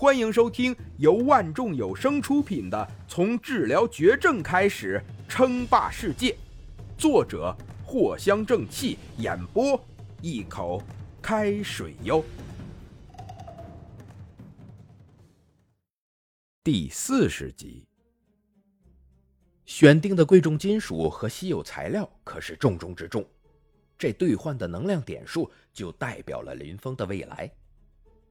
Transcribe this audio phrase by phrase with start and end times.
[0.00, 2.78] 欢迎收听由万众有声出品的
[3.12, 6.30] 《从治疗绝症开始称霸世界》，
[6.96, 7.52] 作者
[7.84, 9.84] 藿香正气，演播
[10.22, 10.80] 一口
[11.20, 12.24] 开水哟。
[16.62, 17.84] 第四十集，
[19.66, 23.26] 选定的贵重金属和稀有材料可是重中之重，
[23.98, 27.50] 这兑换的能量点数就代表了林峰的未来。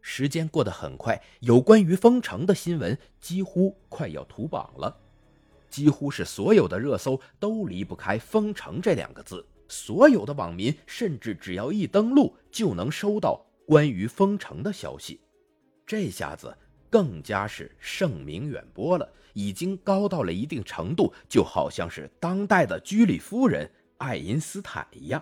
[0.10, 5.02] 时间过得很快，有关于封城的新闻几乎快要屠榜了，
[5.70, 9.46] 几乎是所有的热搜都离不开“封城”这两个字。
[9.68, 15.20] 所有的网民甚至只要一登录，就能收到关于封城的消息。
[15.86, 16.58] 这下子
[16.90, 25.22] 更加是盛名远播了，已经高到了一定程度，就好像是当代的居里夫人、爱因斯坦一样。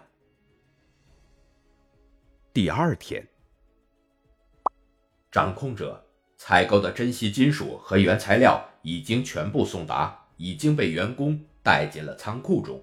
[2.54, 3.28] 第二天。
[5.36, 6.02] 掌控者
[6.38, 12.82] 采购的珍稀金属和原材料已经全部送达，已经被员工带进了仓库中。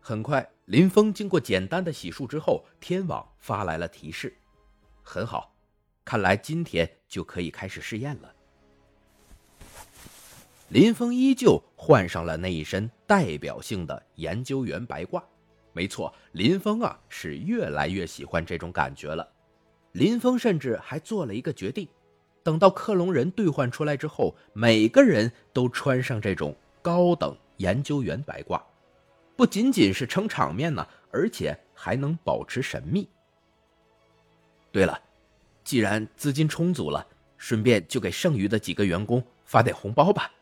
[0.00, 4.36] 很快，林峰经过简单的洗漱之后，天网发来了提示
[5.04, 5.54] ：“很好，
[6.04, 8.34] 看来今天就可以开始试验了。”
[10.70, 15.22] 林峰依旧换上了那一身代表性的研究员白褂。
[15.72, 19.31] 没错，林峰啊，是越来越喜欢这种感觉了。
[19.92, 21.86] 林峰甚至还做了一个决定：
[22.42, 28.60] 等到克隆人兑换出来之后，每个人都穿上这种高等研究员白褂，
[29.36, 33.08] 不仅仅是撑场面呢，而且还能保持神秘。
[34.70, 34.98] 对了，
[35.62, 37.06] 既然资金充足了，
[37.36, 40.32] 顺便就给剩余的几个员工发点红包吧。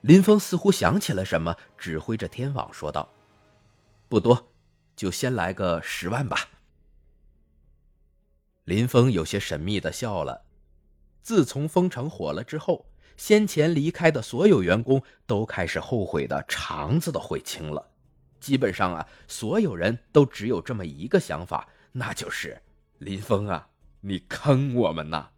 [0.00, 3.06] 林峰似乎想起了什么，指挥着天网说道
[4.08, 4.48] ：“不多，
[4.96, 6.48] 就先来个十万吧。”
[8.68, 10.42] 林峰有些神秘的笑了。
[11.22, 12.84] 自从封城火了之后，
[13.16, 17.88] 先前离开的所有员工都开始后悔的肠子都悔青了。
[18.38, 22.60] 基本上啊，所有人都只有这么一个想法，那就是
[22.98, 23.68] 林峰啊，
[24.02, 25.28] 你坑我们呐！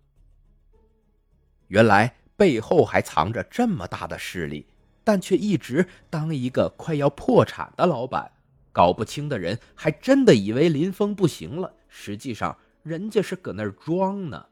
[1.68, 4.66] 原来背后还藏着这么大的势力，
[5.04, 8.32] 但却一直当一个快要破产的老板。
[8.72, 12.58] 搞不清的人还真的以为林峰不行了，实际上。
[12.82, 14.46] 人家是搁那儿装呢，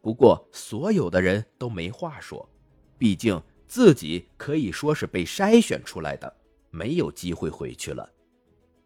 [0.00, 2.48] 不过所有的人都没话说，
[2.96, 6.36] 毕竟自己可以说是被筛选出来的，
[6.70, 8.08] 没有机会回去了。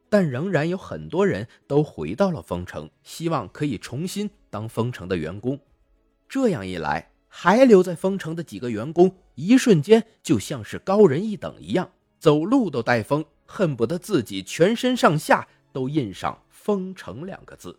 [0.08, 5.60] 但仍然有很多人都回到了丰城，希望可以重新当丰城的员工。
[6.26, 17.78] 这样一来，还留在丰城的几个员工，一瞬间就像是高人一等一样，走路都带风，恨不得自己全身上下都印上“丰城”两个字。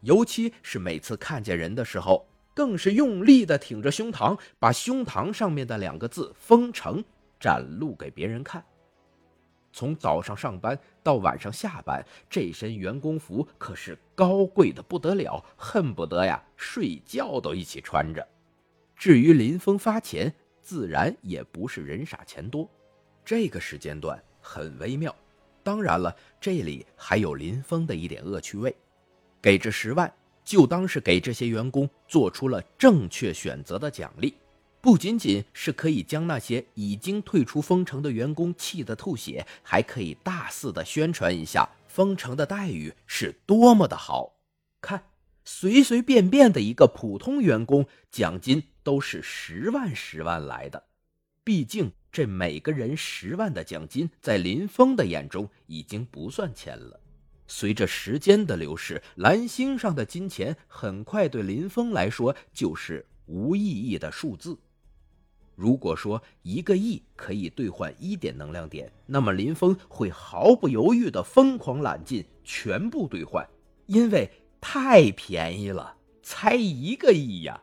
[0.00, 7.04] 尤其是每次看见人的时候，更是用力的挺着胸膛，把胸膛上面的两个字“封城”
[7.38, 8.64] 展露给别人看。
[9.72, 18.26] 从早上上班到晚上下班，这身员工服可是高贵的不得了，恨不得呀睡觉都一起穿着。
[18.96, 22.68] 至于林峰发钱，自然也不是人傻钱多。
[23.24, 25.14] 这个时间段很微妙，
[25.62, 28.74] 当然了，这里还有林峰的一点恶趣味。
[29.42, 30.12] 给这十万，
[30.44, 34.34] 就当是给这些员工做出了正确选择的奖励，
[34.80, 44.34] 不仅仅是可以将那些已经退出封城的员工气得吐血，还可以大肆的宣传一下封城的待遇是多么的好。
[44.80, 45.04] 看，
[45.44, 50.84] 随随便便的一个普通员工，奖金都是十万十万来的。
[51.42, 56.99] 毕竟这每个人十万的奖金，在林峰的眼中已经不算钱了。
[57.50, 64.56] 随着时间的流逝，蓝星上的金钱很快对林峰来说就是无意义的数字。
[65.56, 73.44] 如果说一个亿可以兑换一点能量点，那么林峰会毫不犹豫的疯狂揽进，全部兑换，
[73.86, 77.60] 因为太便宜了，才一个亿呀！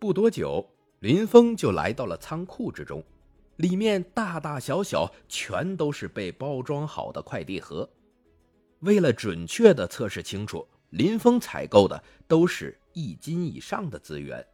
[0.00, 0.68] 不多久，
[0.98, 3.04] 林峰就来到了仓库之中，
[3.54, 7.88] 里面大大小小全都是被包装好的快递盒。
[8.82, 14.44] 为了准确的测试清楚，林峰采购的都是一斤以上的资源。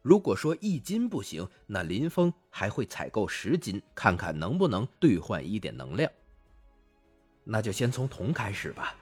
[0.00, 6.10] 如果说一斤不行，那林峰还会采购十斤，看看能不能兑换一点能量。
[7.44, 8.96] 那就先从铜开始吧。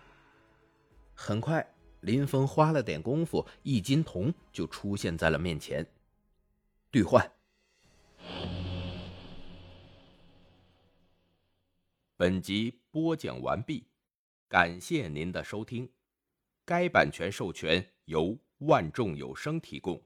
[1.15, 1.65] 很快，
[2.01, 5.87] 林峰花了点功夫，一斤铜就出现在了面前。
[6.91, 7.31] 兑换。
[12.17, 13.85] 本集播讲完毕。
[14.55, 15.91] 感谢您的收听，
[16.65, 20.01] 该版权授权由万众有声提供。